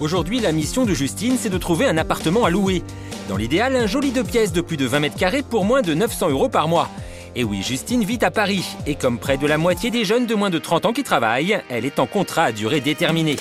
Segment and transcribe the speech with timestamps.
[0.00, 2.82] Aujourd'hui, la mission de Justine, c'est de trouver un appartement à louer.
[3.28, 5.92] Dans l'idéal, un joli deux pièces de plus de 20 mètres carrés pour moins de
[5.92, 6.88] 900 euros par mois.
[7.36, 8.64] Et oui, Justine vit à Paris.
[8.86, 11.60] Et comme près de la moitié des jeunes de moins de 30 ans qui travaillent,
[11.68, 13.36] elle est en contrat à durée déterminée.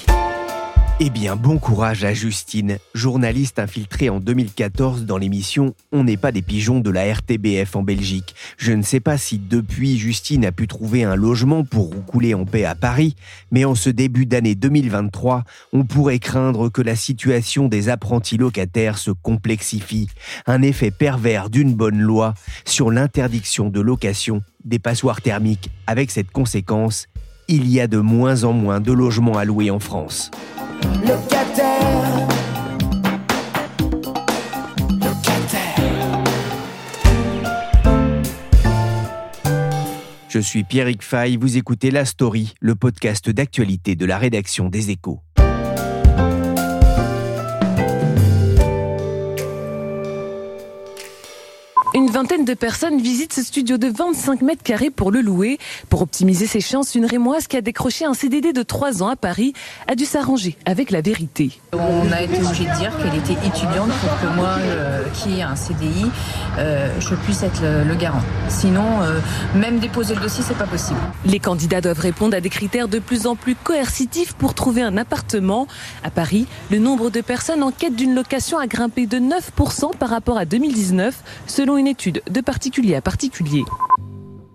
[1.01, 6.33] Eh bien, bon courage à Justine, journaliste infiltrée en 2014 dans l'émission On n'est pas
[6.33, 8.35] des pigeons de la RTBF en Belgique.
[8.57, 12.43] Je ne sais pas si depuis Justine a pu trouver un logement pour roucouler en
[12.43, 13.15] paix à Paris,
[13.49, 18.97] mais en ce début d'année 2023, on pourrait craindre que la situation des apprentis locataires
[18.97, 20.09] se complexifie.
[20.47, 22.33] Un effet pervers d'une bonne loi
[22.65, 27.07] sur l'interdiction de location des passoires thermiques avec cette conséquence
[27.47, 30.29] il y a de moins en moins de logements à louer en France.
[31.05, 32.27] Locataire.
[40.29, 44.91] Je suis Pierrick Fay, vous écoutez La Story, le podcast d'actualité de la rédaction des
[44.91, 45.21] Échos.
[52.09, 55.59] Une vingtaine de personnes visitent ce studio de 25 mètres carrés pour le louer.
[55.89, 59.15] Pour optimiser ses chances, une Rémoise qui a décroché un CDD de 3 ans à
[59.15, 59.53] Paris
[59.87, 61.51] a dû s'arranger avec la vérité.
[61.73, 65.43] On a été obligé de dire qu'elle était étudiante pour que moi, euh, qui ai
[65.43, 66.07] un CDI,
[66.57, 68.23] euh, je puisse être le, garant.
[68.47, 69.19] Sinon, euh,
[69.53, 70.97] même déposer le dossier, c'est pas possible.
[71.25, 74.97] Les candidats doivent répondre à des critères de plus en plus coercitifs pour trouver un
[74.97, 75.67] appartement.
[76.03, 80.09] À Paris, le nombre de personnes en quête d'une location a grimpé de 9% par
[80.09, 81.15] rapport à 2019,
[81.45, 83.65] selon une étude de particulier.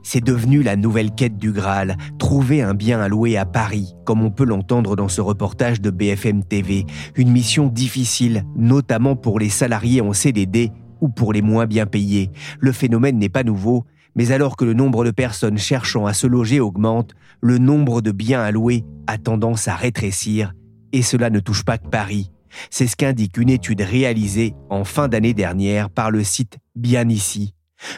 [0.02, 4.22] C'est devenu la nouvelle quête du Graal, trouver un bien à louer à Paris, comme
[4.22, 6.86] on peut l'entendre dans ce reportage de BFM TV.
[7.16, 12.30] Une mission difficile, notamment pour les salariés en CDD ou pour les moins bien payés.
[12.60, 13.84] Le phénomène n'est pas nouveau,
[14.14, 17.12] mais alors que le nombre de personnes cherchant à se loger augmente,
[17.42, 20.54] le nombre de biens à louer a tendance à rétrécir,
[20.92, 22.30] et cela ne touche pas que Paris.
[22.70, 27.54] C'est ce qu'indique une étude réalisée en fin d'année dernière par le site Bien Ici.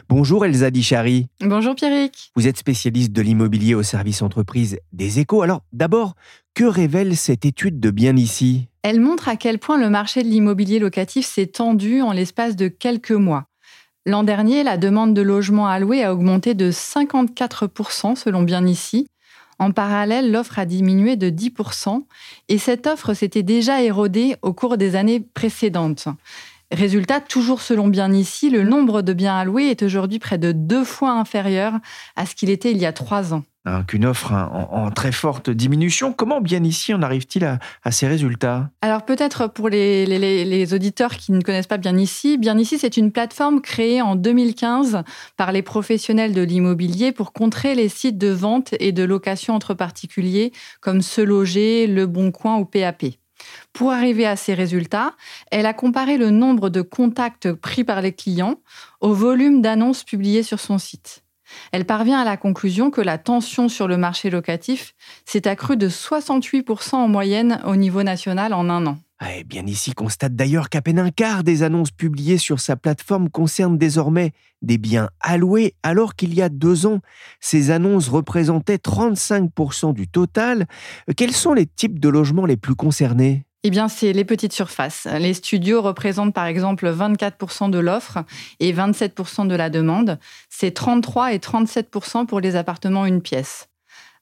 [0.08, 1.28] Bonjour Elsa Dichari.
[1.40, 2.32] Bonjour Pierrick.
[2.34, 5.42] Vous êtes spécialiste de l'immobilier au service entreprise des échos.
[5.42, 6.14] Alors d'abord,
[6.54, 8.68] que révèle cette étude de Bien Ici?
[8.82, 12.68] Elle montre à quel point le marché de l'immobilier locatif s'est tendu en l'espace de
[12.68, 13.46] quelques mois.
[14.06, 19.08] L'an dernier, la demande de logements alloués a augmenté de 54% selon Bien Ici,
[19.58, 22.04] en parallèle, l'offre a diminué de 10%
[22.48, 26.08] et cette offre s'était déjà érodée au cours des années précédentes.
[26.72, 30.84] Résultat, toujours selon Bien Ici, le nombre de biens alloués est aujourd'hui près de deux
[30.84, 31.74] fois inférieur
[32.16, 33.44] à ce qu'il était il y a trois ans.
[33.68, 36.12] Hein, qu'une offre en, très forte diminution.
[36.12, 38.70] Comment bien ici en arrive-t-il à, ces résultats?
[38.80, 43.10] Alors peut-être pour les, auditeurs qui ne connaissent pas bien ici, bien ici c'est une
[43.10, 45.02] plateforme créée en 2015
[45.36, 49.74] par les professionnels de l'immobilier pour contrer les sites de vente et de location entre
[49.74, 53.06] particuliers comme Se Loger, Le Bon Coin ou PAP.
[53.72, 55.16] Pour arriver à ces résultats,
[55.50, 58.60] elle a comparé le nombre de contacts pris par les clients
[59.00, 61.25] au volume d'annonces publiées sur son site.
[61.72, 65.88] Elle parvient à la conclusion que la tension sur le marché locatif s'est accrue de
[65.88, 68.98] 68% en moyenne au niveau national en un an.
[69.34, 73.30] Eh bien ici constate d'ailleurs qu'à peine un quart des annonces publiées sur sa plateforme
[73.30, 77.00] concernent désormais des biens alloués, alors qu'il y a deux ans,
[77.40, 80.66] ces annonces représentaient 35% du total.
[81.16, 83.46] Quels sont les types de logements les plus concernés?
[83.66, 85.06] Eh bien, c'est les petites surfaces.
[85.18, 88.18] Les studios représentent par exemple 24% de l'offre
[88.60, 90.18] et 27% de la demande.
[90.48, 93.68] C'est 33 et 37% pour les appartements une pièce.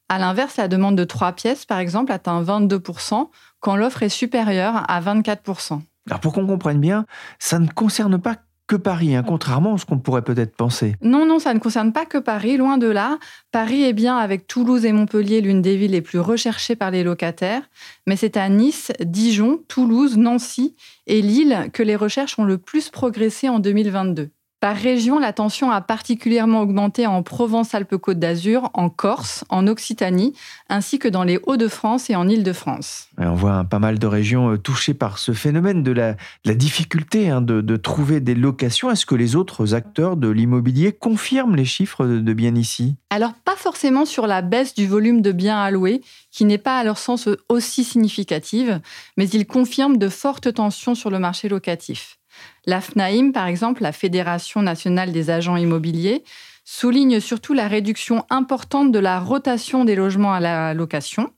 [0.08, 3.28] À l'inverse, la demande de trois pièces, par exemple, atteint 22%
[3.60, 5.80] quand l'offre est supérieure à 24%.
[6.06, 7.06] Alors pour qu'on comprenne bien,
[7.38, 10.96] ça ne concerne pas que Paris, hein, contrairement à ce qu'on pourrait peut-être penser.
[11.02, 13.18] Non, non, ça ne concerne pas que Paris, loin de là.
[13.52, 17.04] Paris est bien, avec Toulouse et Montpellier, l'une des villes les plus recherchées par les
[17.04, 17.62] locataires,
[18.06, 20.76] mais c'est à Nice, Dijon, Toulouse, Nancy
[21.06, 24.30] et Lille que les recherches ont le plus progressé en 2022.
[24.64, 30.32] Par région, la tension a particulièrement augmenté en Provence-Alpes-Côte d'Azur, en Corse, en Occitanie,
[30.70, 33.08] ainsi que dans les Hauts-de-France et en Île-de-France.
[33.18, 36.14] On voit pas mal de régions euh, touchées par ce phénomène de la,
[36.54, 38.90] difficulté hein, de, trouver des locations.
[38.90, 42.96] Est-ce que les autres acteurs de l'immobilier confirment les chiffres de, de bien ici?
[43.10, 46.00] Alors, pas forcément sur la baisse du volume de biens alloués,
[46.30, 48.80] qui n'est pas à leur sens aussi significative,
[49.18, 52.16] mais ils confirment de fortes tensions sur le marché locatif.
[52.66, 56.24] La FNAIM, par exemple, la Fédération nationale des agents immobiliers,
[56.64, 61.30] souligne surtout la réduction importante de la rotation des logements à la location,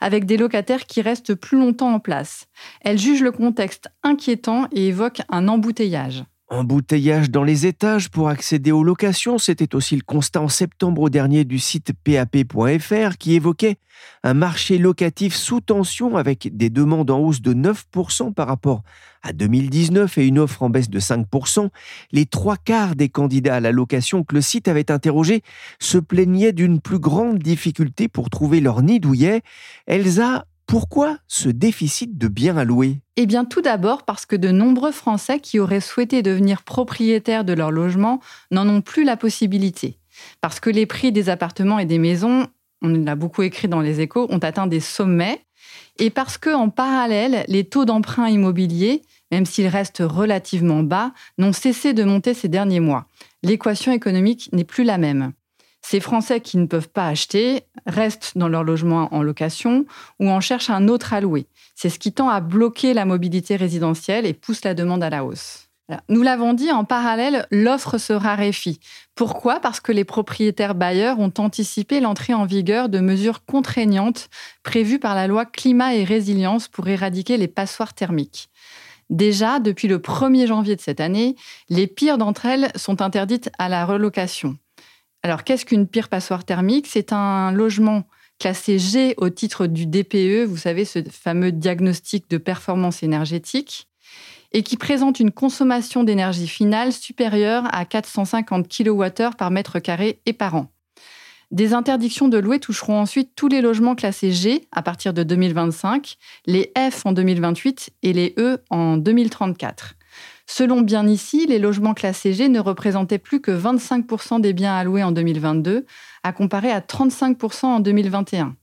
[0.00, 2.46] avec des locataires qui restent plus longtemps en place.
[2.82, 6.24] Elle juge le contexte inquiétant et évoque un embouteillage.
[6.50, 11.44] Embouteillage dans les étages pour accéder aux locations, c'était aussi le constat en septembre dernier
[11.44, 13.78] du site pap.fr qui évoquait
[14.22, 18.82] un marché locatif sous tension avec des demandes en hausse de 9% par rapport
[19.22, 21.70] à 2019 et une offre en baisse de 5%.
[22.12, 25.40] Les trois quarts des candidats à la location que le site avait interrogés
[25.80, 29.40] se plaignaient d'une plus grande difficulté pour trouver leur nid douillet.
[29.86, 33.00] Elsa pourquoi ce déficit de biens à louer?
[33.16, 37.52] Eh bien, tout d'abord parce que de nombreux Français qui auraient souhaité devenir propriétaires de
[37.52, 38.20] leur logement
[38.50, 39.98] n'en ont plus la possibilité.
[40.40, 42.46] Parce que les prix des appartements et des maisons,
[42.82, 45.44] on l'a beaucoup écrit dans les échos, ont atteint des sommets.
[45.98, 51.52] Et parce que, en parallèle, les taux d'emprunt immobilier, même s'ils restent relativement bas, n'ont
[51.52, 53.06] cessé de monter ces derniers mois.
[53.42, 55.32] L'équation économique n'est plus la même.
[55.86, 59.84] Ces Français qui ne peuvent pas acheter restent dans leur logement en location
[60.18, 61.46] ou en cherchent un autre à.
[61.74, 65.26] C'est ce qui tend à bloquer la mobilité résidentielle et pousse la demande à la
[65.26, 65.68] hausse.
[66.08, 68.80] Nous l'avons dit, en parallèle, l'offre se raréfie.
[69.14, 69.60] Pourquoi?
[69.60, 74.30] Parce que les propriétaires bailleurs ont anticipé l'entrée en vigueur de mesures contraignantes
[74.62, 78.48] prévues par la loi climat et résilience pour éradiquer les passoires thermiques.
[79.10, 81.36] Déjà, depuis le 1er janvier de cette année,
[81.68, 84.56] les pires d'entre elles sont interdites à la relocation.
[85.24, 86.86] Alors, qu'est-ce qu'une pire passoire thermique?
[86.86, 88.04] C'est un logement
[88.38, 93.88] classé G au titre du DPE, vous savez, ce fameux diagnostic de performance énergétique,
[94.52, 100.34] et qui présente une consommation d'énergie finale supérieure à 450 kWh par mètre carré et
[100.34, 100.70] par an.
[101.50, 106.16] Des interdictions de louer toucheront ensuite tous les logements classés G à partir de 2025,
[106.44, 109.94] les F en 2028 et les E en 2034.
[110.46, 115.02] Selon Bien ici, les logements classés G ne représentaient plus que 25% des biens alloués
[115.02, 115.86] en 2022,
[116.22, 118.56] à comparer à 35% en 2021.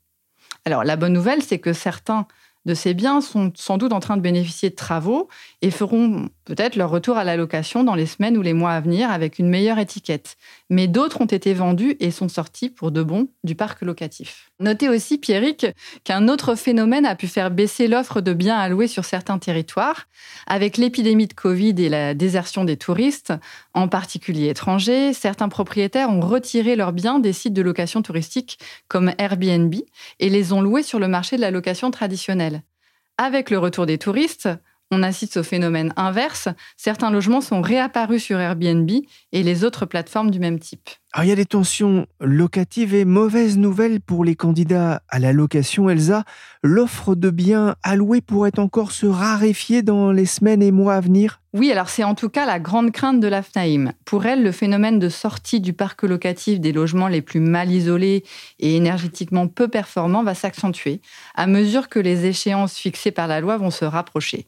[0.66, 2.28] Alors la bonne nouvelle, c'est que certains
[2.66, 5.28] de ces biens sont sans doute en train de bénéficier de travaux
[5.62, 8.82] et feront peut-être leur retour à la location dans les semaines ou les mois à
[8.82, 10.36] venir avec une meilleure étiquette.
[10.70, 14.52] Mais d'autres ont été vendus et sont sortis pour de bon du parc locatif.
[14.60, 15.66] Notez aussi, Pierrick,
[16.04, 20.10] qu'un autre phénomène a pu faire baisser l'offre de biens alloués sur certains territoires.
[20.46, 23.32] Avec l'épidémie de Covid et la désertion des touristes,
[23.74, 28.60] en particulier étrangers, certains propriétaires ont retiré leurs biens des sites de location touristique
[28.90, 29.74] comme Airbnb
[30.20, 32.62] et les ont loués sur le marché de la location traditionnelle.
[33.18, 34.50] Avec le retour des touristes,
[34.92, 36.50] on assiste au phénomène inverse.
[36.78, 38.90] Certains logements sont réapparus sur Airbnb
[39.32, 40.90] et les autres plateformes du même type.
[41.22, 45.90] il y a des tensions locatives et mauvaises nouvelles pour les candidats à la location.
[45.90, 46.26] Elsa,
[46.62, 51.42] l'offre de biens alloués pourrait encore se raréfier dans les semaines et mois à venir?
[51.54, 53.92] Oui, alors c'est en tout cas la grande crainte de la FNAIM.
[54.06, 58.24] Pour elle, le phénomène de sortie du parc locatif des logements les plus mal isolés
[58.60, 61.02] et énergétiquement peu performants va s'accentuer
[61.36, 64.48] à mesure que les échéances fixées par la loi vont se rapprocher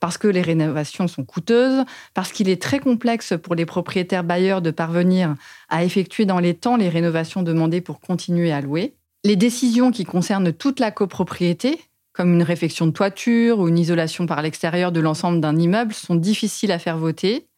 [0.00, 1.84] parce que les rénovations sont coûteuses,
[2.14, 5.34] parce qu'il est très complexe pour les propriétaires bailleurs de parvenir
[5.68, 8.94] à effectuer dans les temps les rénovations demandées pour continuer à louer.
[9.24, 11.80] Les décisions qui concernent toute la copropriété,
[12.12, 16.14] comme une réfection de toiture ou une isolation par l'extérieur de l'ensemble d'un immeuble, sont
[16.14, 17.48] difficiles à faire voter.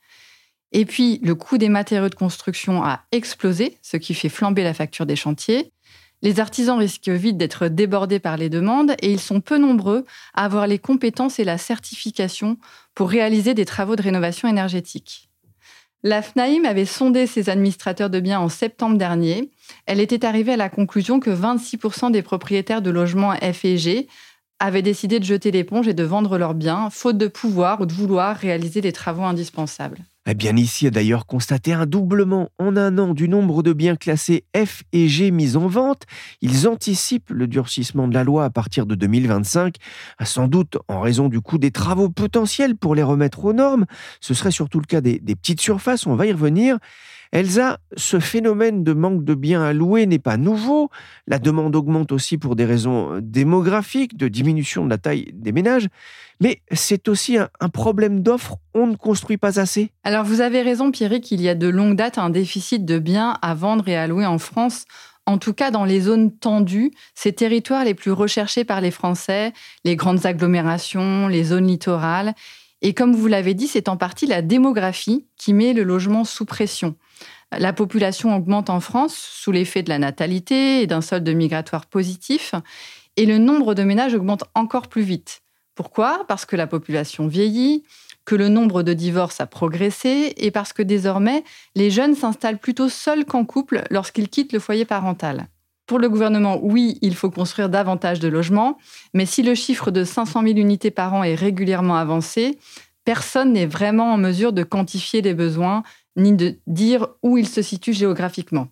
[0.73, 4.75] Et puis, le coût des matériaux de construction a explosé, ce qui fait flamber la
[4.75, 5.73] facture des chantiers.
[6.23, 10.45] Les artisans risquent vite d'être débordés par les demandes et ils sont peu nombreux à
[10.45, 12.59] avoir les compétences et la certification
[12.95, 15.31] pour réaliser des travaux de rénovation énergétique.
[16.03, 19.51] La FNAIM avait sondé ses administrateurs de biens en septembre dernier.
[19.87, 24.09] Elle était arrivée à la conclusion que 26% des propriétaires de logements F et
[24.59, 27.93] avaient décidé de jeter l'éponge et de vendre leurs biens, faute de pouvoir ou de
[27.93, 29.99] vouloir réaliser des travaux indispensables.
[30.31, 33.97] Eh bien, ici a d'ailleurs constaté un doublement en un an du nombre de biens
[33.97, 36.05] classés F et G mis en vente.
[36.41, 39.75] Ils anticipent le durcissement de la loi à partir de 2025,
[40.23, 43.87] sans doute en raison du coût des travaux potentiels pour les remettre aux normes.
[44.21, 46.79] Ce serait surtout le cas des, petites surfaces, on va y revenir.
[47.33, 50.91] Elsa, ce phénomène de manque de biens à louer n'est pas nouveau.
[51.27, 55.89] La demande augmente aussi pour des raisons démographiques, de diminution de la taille des ménages,
[56.41, 58.57] mais c'est aussi un, problème d'offre.
[58.75, 59.91] On ne construit pas assez.
[60.23, 63.55] Vous avez raison, Pierrick, il y a de longue date un déficit de biens à
[63.55, 64.85] vendre et à louer en France.
[65.27, 69.53] En tout cas, dans les zones tendues, ces territoires les plus recherchés par les Français,
[69.85, 72.35] les grandes agglomérations, les zones littorales.
[72.83, 76.47] Et comme vous l'avez dit, c'est en partie la démographie qui met le logement sous
[76.47, 76.97] pression.
[77.53, 82.55] La population augmente en France sous l'effet de la natalité et d'un solde migratoire positif,
[83.17, 85.43] et le nombre de ménages augmente encore plus vite.
[85.75, 86.25] Pourquoi?
[86.29, 87.85] Parce que la population vieillit,
[88.25, 91.43] que le nombre de divorces a progressé et parce que désormais,
[91.75, 95.49] les jeunes s'installent plutôt seuls qu'en couple lorsqu'ils quittent le foyer parental.
[95.87, 98.79] Pour le gouvernement, oui, il faut construire davantage de logements,
[99.15, 102.59] mais si le chiffre de 500 000 unités par an est régulièrement avancé,
[103.05, 105.83] personne n'est vraiment en mesure de quantifier les besoins
[106.17, 108.69] ni de dire où ils se situent géographiquement.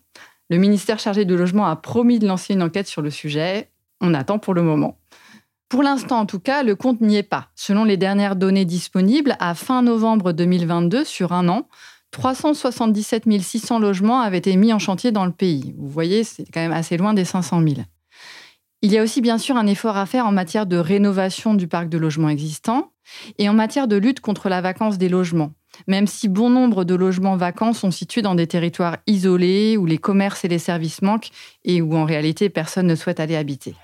[0.49, 3.69] Le ministère chargé du logement a promis de lancer une enquête sur le sujet.
[3.99, 4.98] On attend pour le moment.
[5.69, 7.49] Pour l'instant, en tout cas, le compte n'y est pas.
[7.55, 11.67] Selon les dernières données disponibles, à fin novembre 2022, sur un an,
[12.09, 15.75] 377 600 logements avaient été mis en chantier dans le pays.
[15.77, 17.75] Vous voyez, c'est quand même assez loin des 500 000.
[18.81, 21.67] Il y a aussi bien sûr un effort à faire en matière de rénovation du
[21.67, 22.91] parc de logements existants
[23.37, 25.51] et en matière de lutte contre la vacance des logements
[25.87, 29.97] même si bon nombre de logements vacants sont situés dans des territoires isolés où les
[29.97, 31.29] commerces et les services manquent
[31.63, 33.75] et où en réalité personne ne souhaite aller habiter.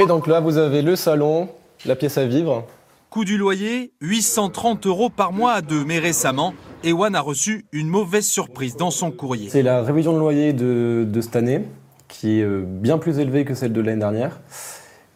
[0.00, 1.50] Et donc là, vous avez le salon,
[1.84, 2.64] la pièce à vivre.
[3.10, 5.84] Coût du loyer, 830 euros par mois à deux.
[5.84, 6.54] Mais récemment,
[6.84, 9.50] Ewan a reçu une mauvaise surprise dans son courrier.
[9.50, 11.66] C'est la révision de loyer de, de cette année,
[12.08, 14.40] qui est euh, bien plus élevée que celle de l'année dernière.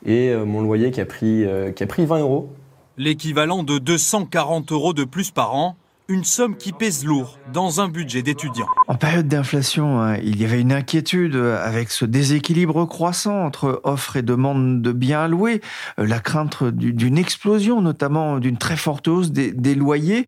[0.05, 2.51] Et euh, mon loyer qui a pris, euh, qui a pris 20 euros.
[2.99, 5.77] L'équivalent de 240 euros de plus par an,
[6.09, 8.67] une somme qui pèse lourd dans un budget d'étudiant.
[8.89, 14.17] En période d'inflation, hein, il y avait une inquiétude avec ce déséquilibre croissant entre offre
[14.17, 15.63] et demande de biens à louer,
[15.99, 20.27] euh, la crainte d'une explosion, notamment d'une très forte hausse des, loyers.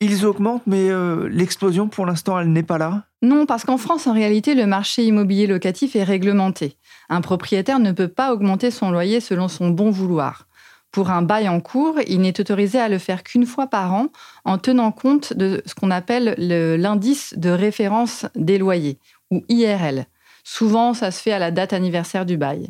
[0.00, 4.06] Ils augmentent, mais euh, l'explosion, pour l'instant, elle n'est pas là Non, parce qu'en France,
[4.06, 6.76] en réalité, le marché immobilier locatif est réglementé.
[7.08, 10.46] Un propriétaire ne peut pas augmenter son loyer selon son bon vouloir.
[10.94, 14.10] Pour un bail en cours, il n'est autorisé à le faire qu'une fois par an
[14.44, 19.00] en tenant compte de ce qu'on appelle l'indice de référence des loyers,
[19.32, 20.06] ou IRL.
[20.44, 22.68] Souvent, ça se fait à la date anniversaire du bail.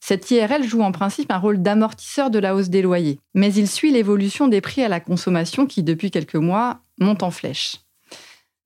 [0.00, 3.68] Cette IRL joue en principe un rôle d'amortisseur de la hausse des loyers, mais il
[3.68, 7.76] suit l'évolution des prix à la consommation qui, depuis quelques mois, monte en flèche.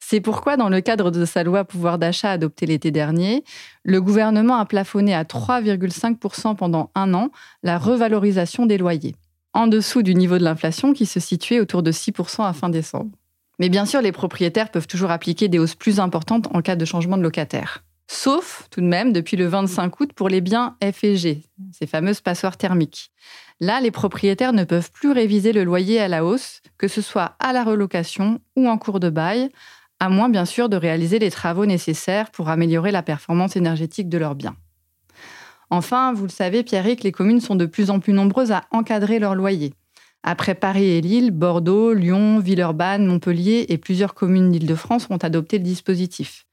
[0.07, 3.43] C'est pourquoi, dans le cadre de sa loi pouvoir d'achat adoptée l'été dernier,
[3.85, 7.31] le gouvernement a plafonné à 3,5% pendant un an
[7.63, 9.15] la revalorisation des loyers,
[9.55, 13.17] en dessous du niveau de l'inflation qui se situait autour de 6% à fin décembre.
[13.59, 16.85] Mais bien sûr, les propriétaires peuvent toujours appliquer des hausses plus importantes en cas de
[16.85, 17.83] changement de locataire.
[18.07, 21.87] Sauf, tout de même, depuis le 25 août pour les biens F et G, ces
[21.87, 23.11] fameuses passoires thermiques.
[23.59, 27.37] Là, les propriétaires ne peuvent plus réviser le loyer à la hausse, que ce soit
[27.39, 29.49] à la relocation ou en cours de bail,
[30.01, 34.19] à moins bien sûr de réaliser les travaux nécessaires pour améliorer la performance énergétique de
[34.19, 34.57] leurs biens.
[35.71, 39.19] Enfin, vous le savez, Pierrick, les communes sont de plus en plus nombreuses à encadrer
[39.19, 39.75] leurs loyers.
[40.23, 45.65] Après Paris et Lille, Bordeaux, Lyon, Villeurbanne, Montpellier et plusieurs communes d'Île-de-France ont adopté le
[45.65, 46.47] dispositif.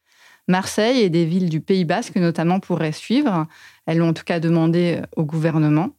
[0.48, 3.48] Marseille et des villes du Pays Basque notamment pourraient suivre.
[3.86, 5.91] Elles l'ont en tout cas demandé au gouvernement.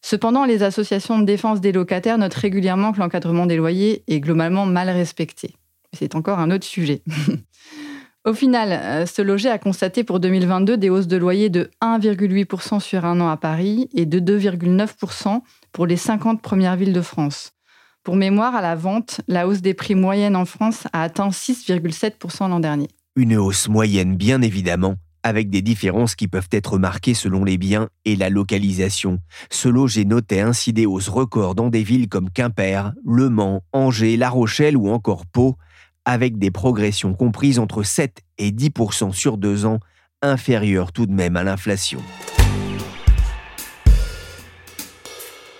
[0.00, 4.66] Cependant, les associations de défense des locataires notent régulièrement que l'encadrement des loyers est globalement
[4.66, 5.54] mal respecté
[5.92, 7.02] c'est encore un autre sujet.
[8.24, 12.78] Au final, euh, ce loger a constaté pour 2022 des hausses de loyer de 1,8%
[12.78, 15.40] sur un an à Paris et de 2,9%
[15.72, 17.50] pour les 50 premières villes de France.
[18.04, 22.48] Pour mémoire, à la vente, la hausse des prix moyennes en France a atteint 6,7%
[22.48, 22.88] l'an dernier.
[23.16, 27.88] Une hausse moyenne, bien évidemment, avec des différences qui peuvent être marquées selon les biens
[28.04, 29.18] et la localisation.
[29.50, 34.16] Ce loger notait ainsi des hausses records dans des villes comme Quimper, Le Mans, Angers,
[34.16, 35.56] La Rochelle ou encore Pau,
[36.04, 39.78] avec des progressions comprises entre 7 et 10% sur deux ans,
[40.20, 42.00] inférieures tout de même à l'inflation.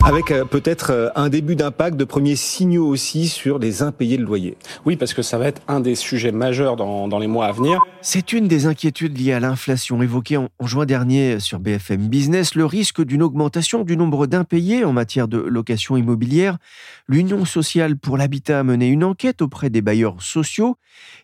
[0.05, 4.25] Avec euh, peut-être euh, un début d'impact, de premiers signaux aussi sur les impayés de
[4.25, 4.57] loyer.
[4.85, 7.53] Oui, parce que ça va être un des sujets majeurs dans, dans les mois à
[7.53, 7.81] venir.
[8.01, 12.67] C'est une des inquiétudes liées à l'inflation évoquée en, juin dernier sur BFM Business, le
[12.67, 16.59] risque d'une augmentation du nombre d'impayés en matière de location immobilière.
[17.07, 20.79] L'Union sociale pour l'habitat a mené une enquête auprès des bailleurs sociaux.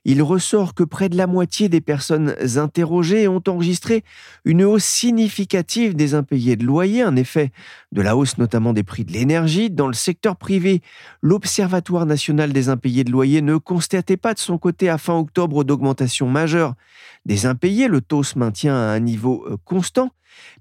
[0.04, 4.04] Il ressort que près de la moitié des personnes interrogées ont enregistré
[4.44, 7.50] une hausse significative des impayés de loyer, un effet
[7.92, 9.70] de la hausse notamment des prix de l'énergie.
[9.70, 10.82] Dans le secteur privé,
[11.22, 15.64] l'Observatoire national des impayés de loyer ne constatait pas de son côté à fin octobre
[15.64, 16.74] d'augmentation majeure
[17.26, 17.88] des impayés.
[17.88, 20.10] Le taux se maintient à un niveau euh, constant.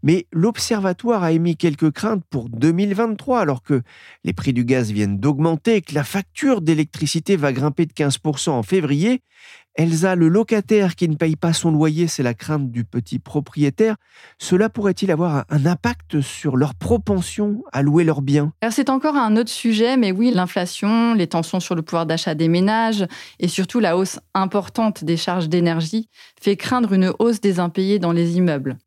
[0.03, 3.81] Mais l'Observatoire a émis quelques craintes pour 2023 alors que
[4.23, 8.49] les prix du gaz viennent d'augmenter et que la facture d'électricité va grimper de 15%
[8.49, 9.21] en février.
[9.77, 13.95] Elsa, le locataire qui ne paye pas son loyer, c'est la crainte du petit propriétaire.
[14.39, 18.53] Cela pourrait-il avoir un impact sur leur propension à louer leurs biens?
[18.71, 22.47] C'est encore un autre sujet, mais oui, l'inflation, les tensions sur le pouvoir d'achat des
[22.47, 23.05] ménages
[23.39, 26.09] et surtout la hausse importante des charges d'énergie
[26.41, 28.77] fait craindre une hausse des impayés dans les immeubles.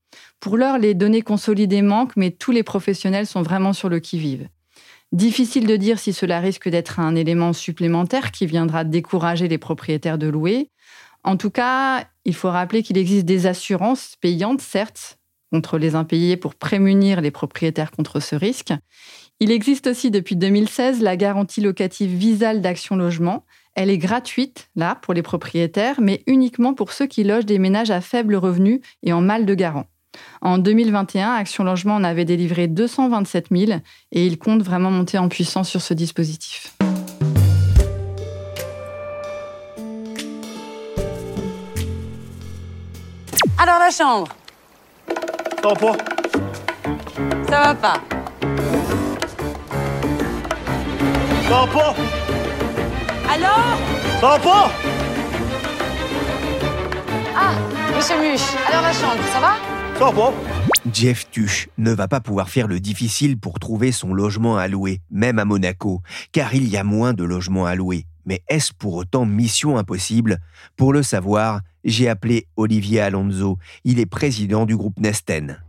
[0.40, 4.49] Pour l'heure, les données consolidées manquent, mais tous les professionnels sont vraiment sur le qui-vive.
[5.12, 10.19] Difficile de dire si cela risque d'être un élément supplémentaire qui viendra décourager les propriétaires
[10.19, 10.71] de louer.
[11.25, 15.19] En tout cas, il faut rappeler qu'il existe des assurances payantes, certes,
[15.50, 18.73] contre les impayés pour prémunir les propriétaires contre ce risque.
[19.40, 23.45] Il existe aussi depuis 2016 la garantie locative Visal d'Action Logement.
[23.75, 27.90] Elle est gratuite, là, pour les propriétaires, mais uniquement pour ceux qui logent des ménages
[27.90, 29.87] à faible revenu et en mal de garant.
[30.43, 33.81] En 2021, Action Logement en avait délivré 227 000
[34.12, 36.75] et il compte vraiment monter en puissance sur ce dispositif.
[43.59, 44.29] Alors la chambre.
[45.62, 45.97] Ça va pas?
[47.49, 48.00] Ça va pas.
[51.43, 51.95] Ça va pas?
[53.33, 53.79] Alors
[54.21, 54.71] Ça va pas?
[57.37, 57.52] Ah,
[57.95, 59.70] Monsieur Muche, alors la chambre, ça va?
[60.90, 65.02] Jeff Tuch ne va pas pouvoir faire le difficile pour trouver son logement à louer,
[65.11, 66.00] même à Monaco,
[66.33, 68.07] car il y a moins de logements à louer.
[68.25, 70.38] Mais est-ce pour autant mission impossible?
[70.76, 73.59] Pour le savoir, j'ai appelé Olivier Alonso.
[73.85, 75.62] Il est président du groupe Nesten.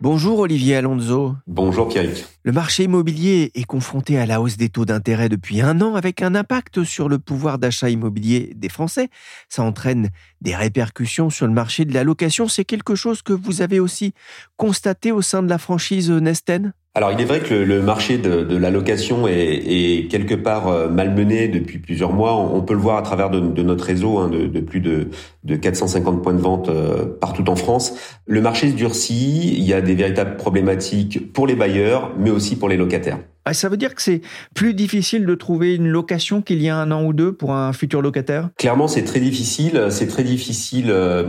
[0.00, 1.34] Bonjour Olivier Alonso.
[1.48, 2.24] Bonjour Pierrick.
[2.44, 6.22] Le marché immobilier est confronté à la hausse des taux d'intérêt depuis un an avec
[6.22, 9.08] un impact sur le pouvoir d'achat immobilier des Français.
[9.48, 12.46] Ça entraîne des répercussions sur le marché de la location.
[12.46, 14.14] C'est quelque chose que vous avez aussi
[14.56, 16.74] constaté au sein de la franchise Nesten?
[16.98, 21.46] Alors il est vrai que le, marché de, la location est, quelque part euh, malmené
[21.46, 22.34] depuis plusieurs mois.
[22.34, 25.06] On, peut le voir à travers de, notre réseau hein, de, plus de,
[25.46, 27.94] 450 points de vente euh, partout en France.
[28.26, 32.56] Le marché se durcit, il y a des véritables problématiques pour les bailleurs, mais aussi
[32.56, 33.20] pour les locataires.
[33.50, 34.20] Ah, ça veut dire que c'est
[34.54, 37.72] plus difficile de trouver une location qu'il y a un an ou deux pour un
[37.72, 38.50] futur locataire?
[38.58, 39.86] Clairement, c'est très difficile.
[39.88, 41.24] C'est très difficile euh,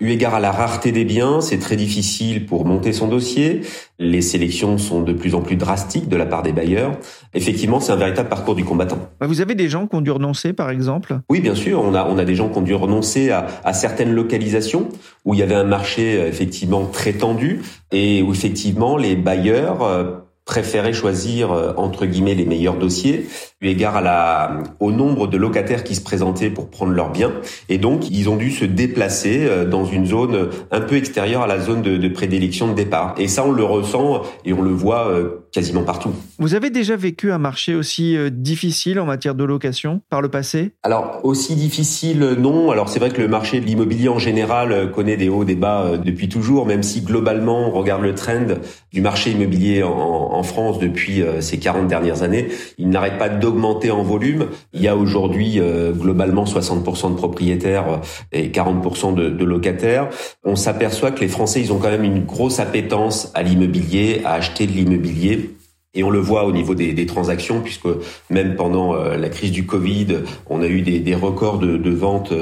[0.00, 1.40] eu égard à la rareté des biens.
[1.40, 3.62] C'est très difficile pour monter son dossier.
[3.98, 6.98] Les sélections sont de plus en plus drastiques de la part des bailleurs.
[7.32, 8.98] Effectivement, c'est un véritable parcours du combattant.
[9.18, 11.20] Bah, vous avez des gens qui ont dû renoncer, par exemple?
[11.30, 11.80] Oui, bien sûr.
[11.82, 14.90] On a, on a des gens qui ont dû renoncer à, à certaines localisations
[15.24, 17.62] où il y avait un marché euh, effectivement très tendu
[17.92, 23.28] et où effectivement les bailleurs préféraient choisir euh, entre guillemets les meilleurs dossiers
[23.60, 27.32] eu égard à la au nombre de locataires qui se présentaient pour prendre leurs biens.
[27.68, 31.46] Et donc ils ont dû se déplacer euh, dans une zone un peu extérieure à
[31.46, 33.14] la zone de, de prédilection de départ.
[33.18, 36.12] Et ça on le ressent et on le voit euh, quasiment partout.
[36.38, 40.72] Vous avez déjà vécu un marché aussi difficile en matière de location par le passé?
[40.82, 42.70] Alors aussi difficile non.
[42.70, 45.98] Alors c'est vrai que le marché de l'immobilier en général connaît des hauts des bas
[46.02, 48.46] depuis toujours même si globalement on regarde le trend
[48.92, 53.28] du marché immobilier en en France depuis euh, ces 40 dernières années, il n'arrête pas
[53.50, 54.46] d'augmenter en volume.
[54.72, 57.96] Il y a aujourd'hui euh, globalement 60% de propriétaires euh,
[58.32, 60.08] et 40% de, locataires.
[60.44, 64.34] On s'aperçoit que les Français, ils ont quand même une grosse appétence à l'immobilier, à
[64.34, 65.56] acheter de l'immobilier.
[65.92, 67.88] Et on le voit au niveau des, transactions, puisque
[68.28, 72.32] même pendant la crise du Covid, on a eu des, records de ventes.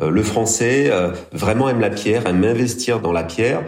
[0.00, 0.90] le Français
[1.30, 3.62] vraiment aime la pierre, aime investir dans la pierre.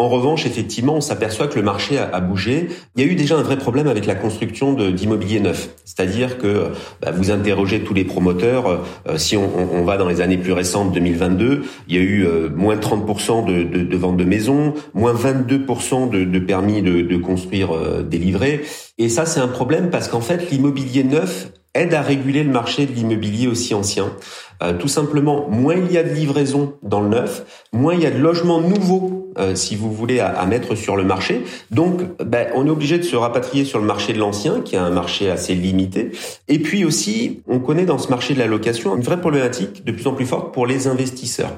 [0.00, 2.68] En revanche, effectivement, on s'aperçoit que le marché a, bougé.
[2.94, 5.70] Il y a eu déjà un vrai problème avec la construction d'immobilier neuf.
[5.84, 6.68] C'est-à-dire que
[7.02, 8.84] bah, vous interrogez tous les promoteurs.
[9.08, 12.48] Euh, si on, va dans les années plus récentes, 2022, il y a eu euh,
[12.48, 17.16] moins 30% de, de, de ventes de maisons, moins 22% de, de, permis de, de
[17.16, 18.62] construire euh, délivrés.
[18.98, 22.86] Et ça, c'est un problème parce qu'en fait, l'immobilier neuf aide à réguler le marché
[22.86, 24.12] de l'immobilier aussi ancien.
[24.62, 28.06] Euh, tout simplement, moins il y a de livraison dans le neuf, moins il y
[28.06, 31.42] a de logements nouveaux, euh, si vous voulez, à, mettre sur le marché.
[31.70, 34.78] Donc, ben, on est obligé de se rapatrier sur le marché de l'ancien, qui est
[34.78, 36.10] un marché assez limité.
[36.48, 39.92] Et puis aussi, on connaît dans ce marché de la location une vraie problématique de
[39.92, 41.52] plus en plus forte pour les investisseurs.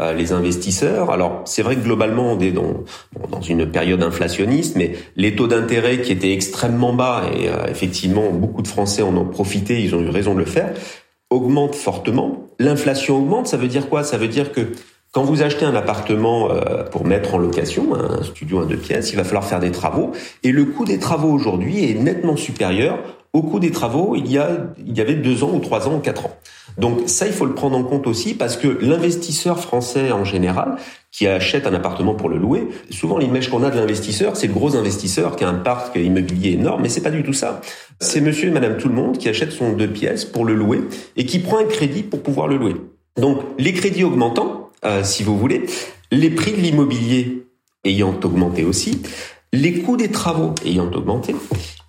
[0.00, 2.84] Euh, les investisseurs, alors c'est vrai que globalement, on est dans,
[3.30, 8.62] dans une période inflationniste, mais les taux d'intérêt qui étaient extrêmement bas, et effectivement, beaucoup
[8.62, 10.72] de Français en ont profité, ils ont eu raison de le faire,
[11.30, 12.46] augmente fortement.
[12.58, 14.04] L'inflation augmente, ça veut dire quoi?
[14.04, 14.72] Ça veut dire que
[15.10, 19.10] Quand vous achetez un appartement euh, pour mettre en location, un studio, un deux pièces,
[19.10, 20.12] il va falloir faire des travaux.
[20.42, 22.98] Et le coût des travaux aujourd'hui est nettement supérieur
[23.38, 26.00] au des travaux il y, a, il y avait deux ans ou trois ans ou
[26.00, 26.36] quatre ans.
[26.76, 30.76] Donc ça, il faut le prendre en compte aussi parce que l'investisseur français en général,
[31.10, 34.52] qui achète un appartement pour le louer, souvent l'image qu'on a de l'investisseur, c'est le
[34.52, 37.60] gros investisseur qui a un parc immobilier énorme, mais c'est pas du tout ça.
[38.00, 40.80] C'est monsieur et madame tout le monde qui achète son deux pièces pour le louer
[41.16, 42.76] et qui prend un crédit pour pouvoir le louer.
[43.16, 45.64] Donc les crédits augmentant, euh, si vous voulez,
[46.12, 47.46] les prix de l'immobilier
[47.84, 49.02] ayant augmenté aussi,
[49.52, 51.34] les coûts des travaux ayant augmenté,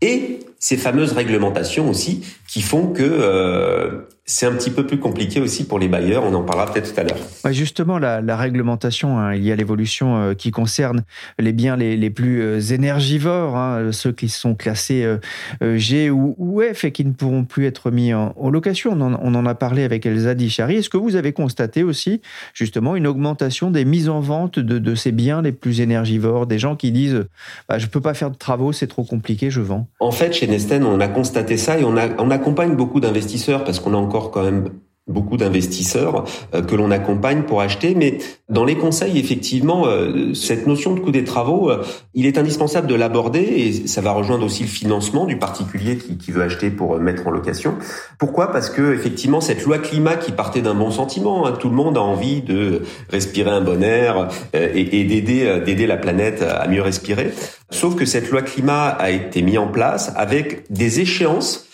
[0.01, 5.39] et ces fameuses réglementations aussi qui font que euh, c'est un petit peu plus compliqué
[5.41, 6.23] aussi pour les bailleurs.
[6.23, 7.17] On en parlera peut-être tout à l'heure.
[7.51, 11.03] justement, la, la réglementation, hein, il y a l'évolution euh, qui concerne
[11.39, 16.35] les biens les, les plus euh, énergivores, hein, ceux qui sont classés euh, G ou,
[16.37, 18.91] ou, F et qui ne pourront plus être mis en, en location.
[18.93, 20.75] On en, on en, a parlé avec Elsa Dichari.
[20.75, 22.21] Est-ce que vous avez constaté aussi
[22.53, 26.59] justement une augmentation des mises en vente de, de ces biens les plus énergivores, des
[26.59, 27.25] gens qui disent
[27.67, 29.87] bah, je peux pas faire de travaux, c'est trop compliqué, je vends.
[29.99, 33.63] En fait, chez Nesten, on a constaté ça et on, a, on accompagne beaucoup d'investisseurs
[33.63, 34.69] parce qu'on a encore quand même
[35.09, 37.95] beaucoup d'investisseurs euh, que l'on accompagne pour acheter.
[37.95, 42.37] Mais dans les conseils, effectivement, euh, cette notion de coût des travaux, euh, il est
[42.37, 46.69] indispensable de l'aborder et ça va rejoindre aussi le financement du particulier qui, veut acheter
[46.69, 47.73] pour mettre en location.
[48.19, 48.51] Pourquoi?
[48.51, 51.97] Parce que effectivement, cette loi climat qui partait d'un bon sentiment, hein, tout le monde
[51.97, 56.83] a envie de respirer un bon air et, et d'aider d'aider la planète à mieux
[56.83, 57.33] respirer.
[57.71, 61.68] Sauf que cette loi climat a été mise en place avec des échéances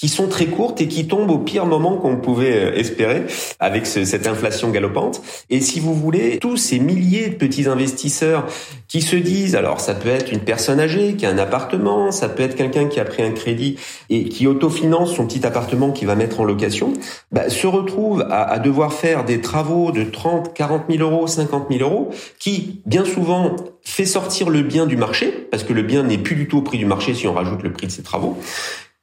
[0.00, 3.26] qui sont très courtes et qui tombent au pire moment qu'on pouvait euh, espérer
[3.58, 5.20] avec ce, cette inflation galopante.
[5.50, 8.46] Et si vous voulez, tous ces milliers de petits investisseurs
[8.88, 12.30] qui se disent, alors ça peut être une personne âgée qui a un appartement, ça
[12.30, 13.76] peut être quelqu'un qui a pris un crédit
[14.08, 16.94] et qui autofinance son petit appartement qui va mettre en location,
[17.30, 21.66] bah, se retrouve à, à, devoir faire des travaux de 30, 40 000 euros, 50
[21.70, 22.08] 000 euros,
[22.38, 26.36] qui bien souvent fait sortir le bien du marché, parce que le bien n'est plus
[26.36, 28.38] du tout au prix du marché si on rajoute le prix de ses travaux,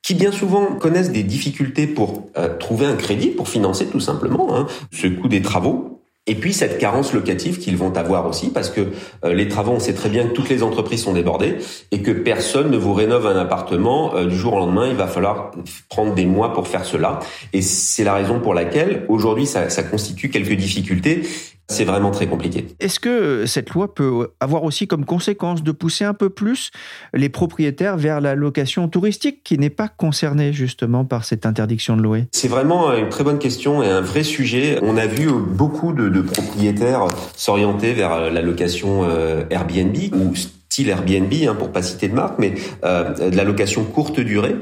[0.07, 4.55] qui bien souvent connaissent des difficultés pour euh, trouver un crédit, pour financer tout simplement
[4.55, 5.96] hein, ce coût des travaux.
[6.27, 8.81] Et puis cette carence locative qu'ils vont avoir aussi, parce que
[9.23, 11.55] euh, les travaux, on sait très bien que toutes les entreprises sont débordées
[11.91, 14.87] et que personne ne vous rénove un appartement euh, du jour au lendemain.
[14.89, 15.51] Il va falloir
[15.89, 17.19] prendre des mois pour faire cela.
[17.53, 21.23] Et c'est la raison pour laquelle aujourd'hui ça, ça constitue quelques difficultés
[21.69, 22.65] c'est vraiment très compliqué.
[22.79, 26.71] Est-ce que cette loi peut avoir aussi comme conséquence de pousser un peu plus
[27.13, 32.01] les propriétaires vers la location touristique qui n'est pas concernée justement par cette interdiction de
[32.01, 32.27] louer?
[32.31, 34.79] C'est vraiment une très bonne question et un vrai sujet.
[34.81, 40.89] On a vu beaucoup de, de propriétaires s'orienter vers la location euh, Airbnb ou style
[40.89, 42.53] Airbnb, hein, pour pas citer de marque, mais
[42.83, 44.55] euh, de la location courte durée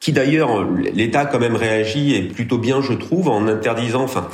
[0.00, 4.28] qui d'ailleurs l'État quand même réagi et plutôt bien je trouve en interdisant, enfin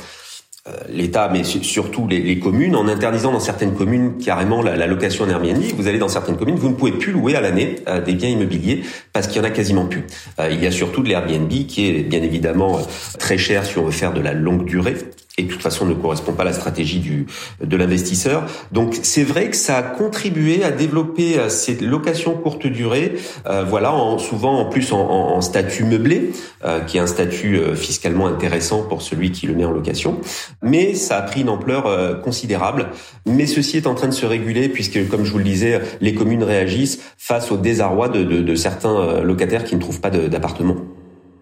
[0.67, 5.29] euh, l'État, mais surtout les, communes, en interdisant dans certaines communes carrément la, location en
[5.29, 5.61] Airbnb.
[5.77, 8.29] Vous allez dans certaines communes, vous ne pouvez plus louer à l'année euh, des biens
[8.29, 10.03] immobiliers parce qu'il y en a quasiment plus.
[10.39, 12.81] Euh, il y a surtout de l'Airbnb qui est bien évidemment euh,
[13.17, 14.97] très cher si on veut faire de la longue durée
[15.39, 17.25] et de toute façon ne correspond pas à la stratégie du,
[17.63, 18.43] de l'investisseur.
[18.71, 23.15] Donc c'est vrai que ça a contribué à développer ces locations courte durée,
[23.47, 26.31] euh, voilà, en, souvent en plus en, en, en statut meublé,
[26.65, 30.19] euh, qui est un statut euh, fiscalement intéressant pour celui qui le met en location.
[30.61, 32.87] Mais ça a pris une ampleur considérable.
[33.25, 36.13] Mais ceci est en train de se réguler puisque, comme je vous le disais, les
[36.13, 40.75] communes réagissent face au désarroi de, de, de certains locataires qui ne trouvent pas d'appartement.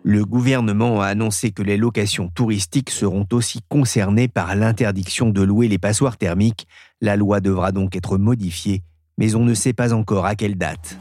[0.09, 5.67] Le gouvernement a annoncé que les locations touristiques seront aussi concernées par l'interdiction de louer
[5.67, 6.65] les passoires thermiques.
[7.01, 8.83] La loi devra donc être modifiée,
[9.17, 10.97] mais on ne sait pas encore à quelle date.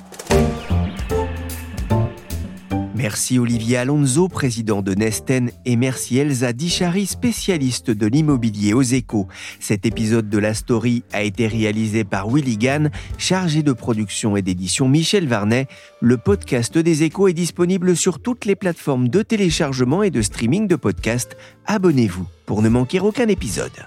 [3.07, 9.29] Merci Olivier Alonso, président de Nesten, et merci Elsa Dichari, spécialiste de l'immobilier aux échos.
[9.61, 14.43] Cet épisode de la story a été réalisé par Willy Gann, chargé de production et
[14.43, 15.69] d'édition Michel Varnet.
[16.01, 20.67] Le podcast des échos est disponible sur toutes les plateformes de téléchargement et de streaming
[20.67, 21.37] de podcasts.
[21.67, 23.87] Abonnez-vous pour ne manquer aucun épisode.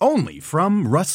[0.00, 1.14] only from Rust